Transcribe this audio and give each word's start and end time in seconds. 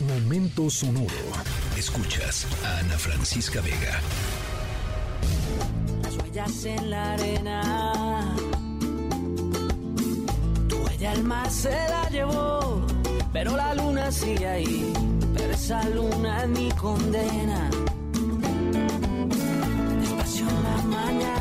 Momento 0.00 0.70
sonoro. 0.70 1.08
Escuchas 1.76 2.46
a 2.64 2.78
Ana 2.78 2.96
Francisca 2.96 3.60
Vega. 3.60 4.00
Las 6.02 6.16
huellas 6.16 6.64
en 6.66 6.90
la 6.90 7.12
arena. 7.14 8.36
Tu 10.68 10.76
huella 10.76 11.10
al 11.10 11.24
mar 11.24 11.50
se 11.50 11.70
la 11.70 12.08
llevó, 12.10 12.86
pero 13.32 13.56
la 13.56 13.74
luna 13.74 14.12
sigue 14.12 14.46
ahí. 14.46 14.92
Pero 15.36 15.52
esa 15.52 15.82
luna 15.88 16.44
es 16.44 16.74
condena. 16.74 17.68
Despacio 20.00 20.48
en 20.48 20.62
la 20.62 20.82
mañana. 20.96 21.37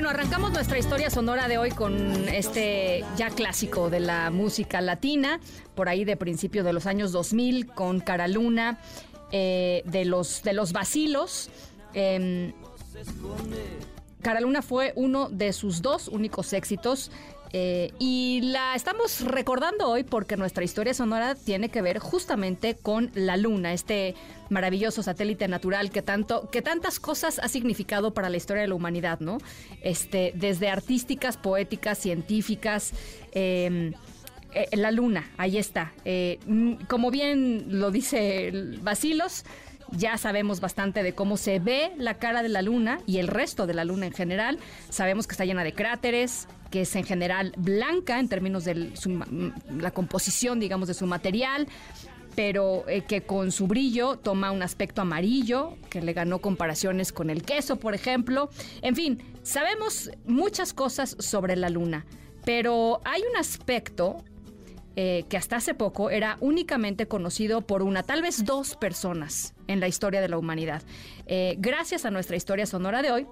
Bueno, 0.00 0.18
arrancamos 0.18 0.52
nuestra 0.52 0.78
historia 0.78 1.10
sonora 1.10 1.46
de 1.46 1.58
hoy 1.58 1.72
con 1.72 2.26
este 2.30 3.04
ya 3.18 3.28
clásico 3.28 3.90
de 3.90 4.00
la 4.00 4.30
música 4.30 4.80
latina, 4.80 5.40
por 5.74 5.90
ahí 5.90 6.06
de 6.06 6.16
principio 6.16 6.64
de 6.64 6.72
los 6.72 6.86
años 6.86 7.12
2000, 7.12 7.66
con 7.66 8.00
Cara 8.00 8.26
Luna, 8.26 8.80
eh, 9.30 9.82
de, 9.84 10.06
los, 10.06 10.42
de 10.42 10.54
los 10.54 10.72
vacilos. 10.72 11.50
Eh, 11.92 12.54
Cara 14.22 14.40
Luna 14.40 14.62
fue 14.62 14.94
uno 14.96 15.28
de 15.28 15.52
sus 15.52 15.82
dos 15.82 16.08
únicos 16.08 16.54
éxitos 16.54 17.10
eh, 17.52 17.92
y 17.98 18.40
la 18.42 18.74
estamos 18.74 19.20
recordando 19.22 19.88
hoy 19.88 20.04
porque 20.04 20.36
nuestra 20.36 20.64
historia 20.64 20.94
sonora 20.94 21.34
tiene 21.34 21.68
que 21.68 21.82
ver 21.82 21.98
justamente 21.98 22.76
con 22.76 23.10
la 23.14 23.36
Luna, 23.36 23.72
este 23.72 24.14
maravilloso 24.48 25.02
satélite 25.02 25.48
natural 25.48 25.90
que 25.90 26.02
tanto, 26.02 26.50
que 26.50 26.62
tantas 26.62 27.00
cosas 27.00 27.38
ha 27.38 27.48
significado 27.48 28.12
para 28.12 28.28
la 28.28 28.36
historia 28.36 28.62
de 28.62 28.68
la 28.68 28.74
humanidad, 28.74 29.20
¿no? 29.20 29.38
Este, 29.82 30.32
desde 30.34 30.68
artísticas, 30.68 31.36
poéticas, 31.36 31.98
científicas. 31.98 32.92
Eh, 33.32 33.92
eh, 34.52 34.68
la 34.76 34.90
luna, 34.90 35.30
ahí 35.36 35.58
está. 35.58 35.92
Eh, 36.04 36.38
mm, 36.46 36.84
como 36.88 37.10
bien 37.10 37.78
lo 37.80 37.90
dice 37.90 38.52
Basilos, 38.82 39.44
ya 39.92 40.16
sabemos 40.18 40.60
bastante 40.60 41.02
de 41.02 41.14
cómo 41.14 41.36
se 41.36 41.58
ve 41.58 41.92
la 41.96 42.14
cara 42.14 42.42
de 42.42 42.48
la 42.48 42.62
luna 42.62 43.00
y 43.06 43.18
el 43.18 43.28
resto 43.28 43.66
de 43.66 43.74
la 43.74 43.84
luna 43.84 44.06
en 44.06 44.12
general. 44.12 44.58
Sabemos 44.88 45.26
que 45.26 45.32
está 45.32 45.44
llena 45.44 45.64
de 45.64 45.72
cráteres, 45.72 46.48
que 46.70 46.82
es 46.82 46.96
en 46.96 47.04
general 47.04 47.52
blanca 47.56 48.18
en 48.18 48.28
términos 48.28 48.64
de 48.64 48.96
su 48.96 49.10
mm, 49.10 49.52
la 49.80 49.90
composición, 49.90 50.60
digamos, 50.60 50.88
de 50.88 50.94
su 50.94 51.06
material 51.06 51.66
pero 52.34 52.88
eh, 52.88 53.02
que 53.02 53.22
con 53.22 53.52
su 53.52 53.66
brillo 53.66 54.16
toma 54.16 54.50
un 54.50 54.62
aspecto 54.62 55.02
amarillo, 55.02 55.76
que 55.90 56.00
le 56.00 56.12
ganó 56.12 56.38
comparaciones 56.38 57.12
con 57.12 57.28
el 57.28 57.42
queso, 57.42 57.76
por 57.76 57.92
ejemplo. 57.92 58.50
En 58.82 58.94
fin, 58.94 59.22
sabemos 59.42 60.10
muchas 60.26 60.72
cosas 60.72 61.16
sobre 61.18 61.56
la 61.56 61.68
luna, 61.68 62.06
pero 62.44 63.00
hay 63.04 63.22
un 63.30 63.36
aspecto 63.36 64.24
eh, 64.96 65.24
que 65.28 65.36
hasta 65.36 65.56
hace 65.56 65.74
poco 65.74 66.10
era 66.10 66.36
únicamente 66.40 67.06
conocido 67.06 67.60
por 67.62 67.82
una, 67.82 68.02
tal 68.02 68.22
vez 68.22 68.44
dos 68.44 68.76
personas 68.76 69.54
en 69.68 69.80
la 69.80 69.88
historia 69.88 70.20
de 70.20 70.28
la 70.28 70.36
humanidad. 70.36 70.82
Eh, 71.26 71.56
gracias 71.58 72.04
a 72.04 72.10
nuestra 72.10 72.36
historia 72.36 72.66
sonora 72.66 73.02
de 73.02 73.12
hoy, 73.12 73.26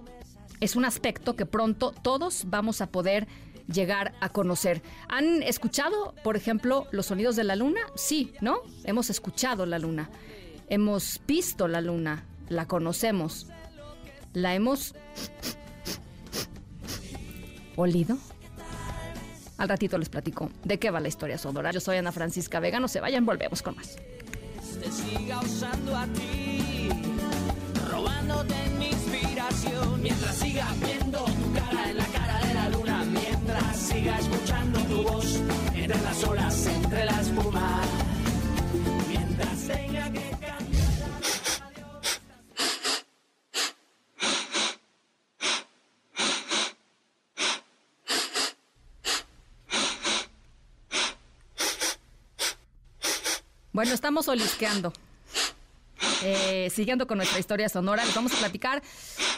es 0.60 0.76
un 0.76 0.84
aspecto 0.84 1.36
que 1.36 1.46
pronto 1.46 1.92
todos 2.02 2.44
vamos 2.46 2.80
a 2.80 2.86
poder 2.88 3.26
llegar 3.66 4.14
a 4.20 4.28
conocer. 4.30 4.82
¿Han 5.08 5.42
escuchado, 5.42 6.14
por 6.24 6.36
ejemplo, 6.36 6.86
los 6.90 7.06
sonidos 7.06 7.36
de 7.36 7.44
la 7.44 7.56
luna? 7.56 7.80
Sí, 7.94 8.32
¿no? 8.40 8.60
Hemos 8.84 9.10
escuchado 9.10 9.66
la 9.66 9.78
luna. 9.78 10.10
Hemos 10.68 11.20
visto 11.26 11.68
la 11.68 11.80
luna. 11.80 12.24
La 12.48 12.66
conocemos. 12.66 13.46
La 14.32 14.54
hemos 14.54 14.94
olido. 17.76 18.18
Al 19.58 19.68
ratito 19.68 19.98
les 19.98 20.08
platico 20.08 20.50
de 20.64 20.78
qué 20.78 20.90
va 20.90 21.00
la 21.00 21.08
historia 21.08 21.36
sonora. 21.36 21.72
Yo 21.72 21.80
soy 21.80 21.96
Ana 21.96 22.12
Francisca 22.12 22.60
Vega. 22.60 22.78
No 22.80 22.88
se 22.88 23.00
vayan, 23.00 23.26
volvemos 23.26 23.60
con 23.60 23.76
más. 23.76 23.96
te 24.80 24.90
siga 24.90 25.40
usando 25.40 25.96
a 25.96 26.06
ti, 26.06 26.47
Bueno, 53.72 53.92
estamos 53.92 54.28
olisqueando. 54.28 54.92
Eh, 56.22 56.70
siguiendo 56.70 57.06
con 57.06 57.18
nuestra 57.18 57.38
historia 57.38 57.68
sonora, 57.68 58.04
les 58.04 58.14
vamos 58.14 58.32
a 58.34 58.38
platicar 58.38 58.82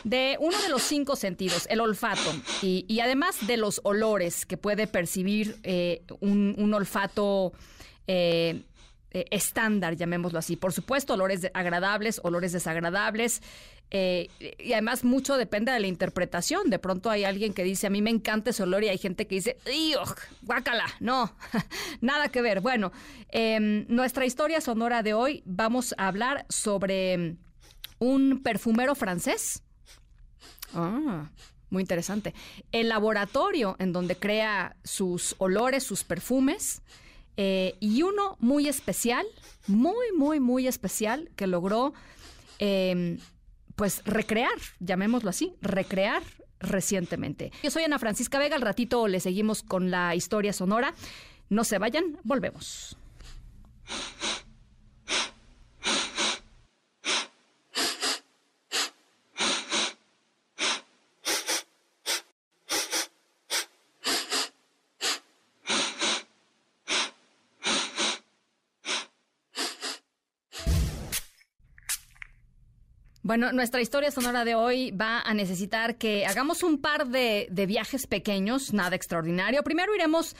de 0.05 0.37
uno 0.41 0.61
de 0.61 0.69
los 0.69 0.83
cinco 0.83 1.17
sentidos, 1.17 1.67
el 1.71 1.81
olfato, 1.81 2.33
y, 2.63 2.85
y 2.87 3.01
además 3.01 3.47
de 3.47 3.57
los 3.57 3.81
olores 3.85 4.47
que 4.47 4.57
puede 4.57 4.87
percibir 4.87 5.59
eh, 5.63 6.03
un, 6.21 6.73
olfato 6.73 7.53
eh, 8.07 8.63
eh, 9.13 9.25
estándar, 9.31 9.97
llamémoslo 9.97 10.39
así. 10.39 10.57
Por 10.57 10.73
supuesto, 10.73 11.15
olores 11.15 11.51
agradables, 11.55 12.21
olores 12.23 12.53
desagradables. 12.53 13.43
eh, 13.93 14.29
y 14.59 14.73
además 14.73 15.03
mucho 15.03 15.37
depende 15.37 15.73
de 15.73 15.81
la 15.81 15.89
interpretación. 15.89 16.71
De 16.71 16.79
pronto 16.79 17.11
hay 17.11 17.25
alguien 17.25 17.53
que 17.53 17.65
dice, 17.65 17.89
a 17.89 17.91
mí 17.91 18.03
me 18.03 18.11
encanta 18.11 18.51
ese 18.51 18.63
olor 18.63 18.85
y 18.85 18.89
hay 18.89 18.99
gente 18.99 19.27
que 19.27 19.35
dice, 19.35 19.57
¡Ugh! 19.67 20.15
guácala! 20.43 20.87
No, 21.01 21.35
nada 22.01 22.29
que 22.29 22.41
ver. 22.41 22.61
Bueno, 22.61 22.93
em, 23.31 23.85
nuestra 23.89 24.25
historia 24.27 24.61
sonora 24.61 25.03
de 25.03 25.15
hoy 25.15 25.43
vamos 25.45 25.95
a 25.99 26.07
hablar 26.07 26.47
sobre 26.49 27.35
un 27.99 28.43
perfumero 28.45 28.95
francés. 28.95 29.63
Ah, 30.73 31.29
muy 31.69 31.83
interesante. 31.83 32.33
El 32.71 32.89
laboratorio 32.89 33.75
en 33.81 33.93
donde 33.93 34.15
crea 34.17 34.77
sus 34.85 35.35
olores, 35.39 35.83
sus 35.83 36.05
perfumes, 36.05 36.83
eh, 37.37 37.77
y 37.81 38.03
uno 38.03 38.37
muy 38.41 38.69
especial, 38.69 39.27
muy, 39.67 40.13
muy, 40.17 40.41
muy 40.41 40.67
especial, 40.67 41.31
que 41.37 41.47
logró, 41.47 41.93
eh, 42.59 43.19
pues, 43.77 44.03
recrear, 44.05 44.53
llamémoslo 44.79 45.31
así, 45.31 45.55
recrear 45.61 46.23
recientemente. 46.61 47.53
Yo 47.63 47.71
soy 47.71 47.85
Ana 47.85 47.99
Francisca 47.99 48.39
Vega, 48.39 48.57
al 48.57 48.63
ratito 48.63 49.09
le 49.09 49.21
seguimos 49.21 49.63
con 49.63 49.91
la 49.91 50.15
historia 50.15 50.53
sonora. 50.53 50.95
No 51.49 51.65
se 51.65 51.79
vayan, 51.79 52.19
volvemos. 52.23 52.97
Bueno, 73.31 73.53
nuestra 73.53 73.81
historia 73.81 74.11
sonora 74.11 74.45
de 74.45 74.57
hoy 74.57 74.91
va 74.91 75.21
a 75.21 75.35
necesitar 75.35 75.99
que 75.99 76.27
hagamos 76.27 76.65
un 76.65 76.79
par 76.79 77.07
de, 77.07 77.47
de 77.49 77.65
viajes 77.65 78.09
pequeños, 78.09 78.73
nada 78.73 78.97
extraordinario. 78.97 79.63
Primero 79.63 79.95
iremos 79.95 80.35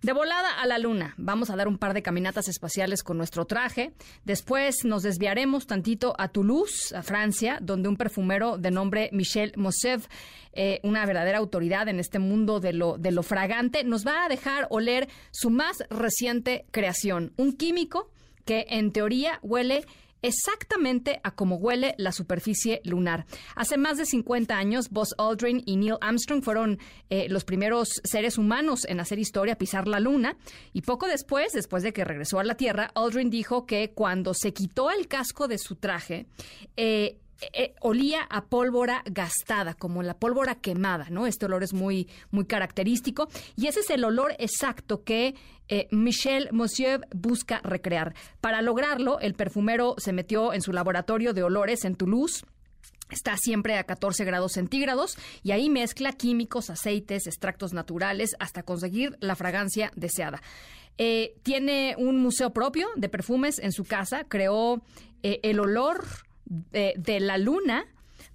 de 0.00 0.12
volada 0.12 0.60
a 0.60 0.66
la 0.66 0.78
luna. 0.78 1.14
Vamos 1.18 1.50
a 1.50 1.54
dar 1.54 1.68
un 1.68 1.78
par 1.78 1.94
de 1.94 2.02
caminatas 2.02 2.48
espaciales 2.48 3.04
con 3.04 3.16
nuestro 3.16 3.44
traje. 3.44 3.92
Después 4.24 4.84
nos 4.84 5.04
desviaremos 5.04 5.68
tantito 5.68 6.16
a 6.18 6.26
Toulouse, 6.26 6.92
a 6.96 7.04
Francia, 7.04 7.60
donde 7.62 7.88
un 7.88 7.96
perfumero 7.96 8.58
de 8.58 8.72
nombre 8.72 9.08
Michel 9.12 9.52
Mossev, 9.54 10.08
eh, 10.52 10.80
una 10.82 11.06
verdadera 11.06 11.38
autoridad 11.38 11.86
en 11.86 12.00
este 12.00 12.18
mundo 12.18 12.58
de 12.58 12.72
lo, 12.72 12.98
de 12.98 13.12
lo 13.12 13.22
fragante, 13.22 13.84
nos 13.84 14.04
va 14.04 14.24
a 14.24 14.28
dejar 14.28 14.66
oler 14.70 15.08
su 15.30 15.48
más 15.48 15.84
reciente 15.90 16.66
creación, 16.72 17.34
un 17.36 17.52
químico 17.56 18.10
que 18.44 18.66
en 18.68 18.90
teoría 18.90 19.38
huele 19.42 19.84
exactamente 20.22 21.20
a 21.22 21.34
cómo 21.34 21.56
huele 21.56 21.94
la 21.98 22.12
superficie 22.12 22.80
lunar. 22.84 23.26
Hace 23.54 23.76
más 23.76 23.98
de 23.98 24.06
50 24.06 24.56
años, 24.56 24.90
Buzz 24.90 25.14
Aldrin 25.18 25.62
y 25.66 25.76
Neil 25.76 25.96
Armstrong 26.00 26.42
fueron 26.42 26.78
eh, 27.10 27.28
los 27.28 27.44
primeros 27.44 28.00
seres 28.04 28.38
humanos 28.38 28.86
en 28.88 29.00
hacer 29.00 29.18
historia, 29.18 29.58
pisar 29.58 29.88
la 29.88 30.00
luna, 30.00 30.36
y 30.72 30.82
poco 30.82 31.06
después, 31.06 31.52
después 31.52 31.82
de 31.82 31.92
que 31.92 32.04
regresó 32.04 32.38
a 32.38 32.44
la 32.44 32.56
Tierra, 32.56 32.90
Aldrin 32.94 33.30
dijo 33.30 33.66
que 33.66 33.92
cuando 33.92 34.32
se 34.34 34.52
quitó 34.52 34.90
el 34.90 35.08
casco 35.08 35.48
de 35.48 35.58
su 35.58 35.76
traje, 35.76 36.26
eh, 36.76 37.18
eh, 37.52 37.74
olía 37.80 38.22
a 38.22 38.44
pólvora 38.44 39.02
gastada, 39.04 39.74
como 39.74 40.02
la 40.02 40.14
pólvora 40.14 40.54
quemada, 40.56 41.08
¿no? 41.10 41.26
Este 41.26 41.46
olor 41.46 41.62
es 41.62 41.72
muy, 41.72 42.08
muy 42.30 42.44
característico 42.44 43.28
y 43.56 43.66
ese 43.66 43.80
es 43.80 43.90
el 43.90 44.04
olor 44.04 44.34
exacto 44.38 45.02
que 45.02 45.34
eh, 45.68 45.88
Michel 45.90 46.48
Monsieur 46.52 47.06
busca 47.12 47.60
recrear. 47.64 48.14
Para 48.40 48.62
lograrlo, 48.62 49.18
el 49.18 49.34
perfumero 49.34 49.96
se 49.98 50.12
metió 50.12 50.52
en 50.52 50.62
su 50.62 50.72
laboratorio 50.72 51.32
de 51.32 51.42
olores 51.42 51.84
en 51.84 51.96
Toulouse 51.96 52.44
Está 53.10 53.36
siempre 53.36 53.76
a 53.76 53.84
14 53.84 54.24
grados 54.24 54.52
centígrados 54.52 55.18
y 55.42 55.50
ahí 55.50 55.68
mezcla 55.68 56.12
químicos, 56.12 56.70
aceites, 56.70 57.26
extractos 57.26 57.74
naturales 57.74 58.34
hasta 58.38 58.62
conseguir 58.62 59.18
la 59.20 59.36
fragancia 59.36 59.92
deseada. 59.96 60.40
Eh, 60.96 61.34
tiene 61.42 61.94
un 61.98 62.22
museo 62.22 62.54
propio 62.54 62.88
de 62.96 63.10
perfumes 63.10 63.58
en 63.58 63.72
su 63.72 63.84
casa, 63.84 64.24
creó 64.24 64.82
el 65.22 65.60
olor 65.60 66.06
de, 66.52 66.94
de 66.96 67.20
la 67.20 67.38
luna 67.38 67.86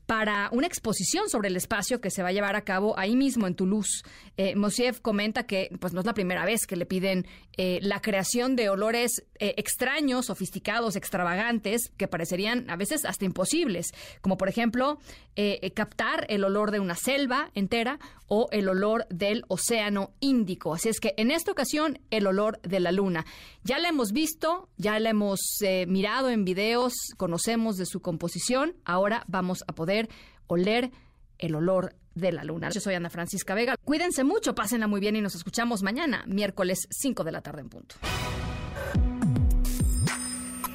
para 0.07 0.49
una 0.53 0.67
exposición 0.67 1.29
sobre 1.29 1.49
el 1.49 1.57
espacio 1.57 1.99
que 1.99 2.09
se 2.09 2.23
va 2.23 2.29
a 2.29 2.31
llevar 2.31 2.55
a 2.55 2.63
cabo 2.63 2.97
ahí 2.97 3.15
mismo 3.15 3.45
en 3.45 3.55
Toulouse. 3.55 4.03
Eh, 4.37 4.55
Mosiev 4.55 5.01
comenta 5.01 5.45
que 5.45 5.69
pues 5.79 5.93
no 5.93 5.99
es 5.99 6.05
la 6.05 6.13
primera 6.13 6.45
vez 6.45 6.65
que 6.65 6.77
le 6.77 6.85
piden 6.85 7.27
eh, 7.59 7.79
la 7.81 8.01
creación 8.01 8.55
de 8.55 8.69
olores 8.69 9.23
eh, 9.39 9.55
extraños, 9.57 10.27
sofisticados, 10.27 10.95
extravagantes, 10.95 11.91
que 11.97 12.07
parecerían 12.07 12.69
a 12.69 12.75
veces 12.75 13.03
hasta 13.03 13.25
imposibles, 13.25 13.87
como 14.21 14.37
por 14.37 14.47
ejemplo 14.47 14.99
eh, 15.35 15.71
captar 15.71 16.27
el 16.29 16.43
olor 16.43 16.69
de 16.69 16.79
una 16.79 16.93
selva 16.93 17.49
entera 17.55 17.99
o 18.27 18.47
el 18.51 18.69
olor 18.69 19.07
del 19.09 19.43
océano 19.47 20.11
Índico. 20.19 20.75
Así 20.75 20.89
es 20.89 20.99
que 20.99 21.15
en 21.17 21.31
esta 21.31 21.51
ocasión 21.51 21.99
el 22.11 22.27
olor 22.27 22.61
de 22.61 22.79
la 22.79 22.91
luna. 22.91 23.25
Ya 23.63 23.79
la 23.79 23.89
hemos 23.89 24.11
visto, 24.11 24.69
ya 24.77 24.99
la 24.99 25.09
hemos 25.09 25.39
mirado 25.87 26.29
en 26.29 26.45
videos, 26.45 26.93
conocemos 27.17 27.77
de 27.77 27.85
su 27.85 28.01
composición, 28.01 28.75
ahora 28.85 29.23
vamos 29.27 29.63
a 29.67 29.73
poder 29.97 30.09
oler 30.47 30.91
el 31.39 31.55
olor 31.55 31.95
de 32.15 32.31
la 32.31 32.43
luna. 32.43 32.69
Yo 32.69 32.79
soy 32.81 32.95
Ana 32.95 33.09
Francisca 33.09 33.53
Vega. 33.53 33.75
Cuídense 33.77 34.23
mucho, 34.23 34.55
pásenla 34.55 34.87
muy 34.87 34.99
bien 34.99 35.15
y 35.15 35.21
nos 35.21 35.35
escuchamos 35.35 35.83
mañana, 35.83 36.23
miércoles 36.27 36.87
5 36.89 37.23
de 37.23 37.31
la 37.31 37.41
tarde 37.41 37.61
en 37.61 37.69
punto. 37.69 37.95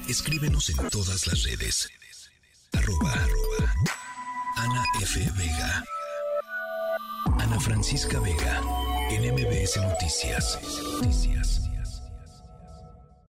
Escríbenos 0.07 0.69
en 0.69 0.89
todas 0.89 1.27
las 1.27 1.43
redes. 1.43 1.89
Arroba, 2.73 3.11
arroba 3.11 3.73
Ana 4.57 4.83
F. 5.01 5.19
Vega. 5.37 5.83
Ana 7.39 7.59
Francisca 7.59 8.19
Vega. 8.19 8.61
En 9.09 9.33
MBS 9.33 9.77
Noticias. 9.77 10.59
Noticias. 11.01 11.62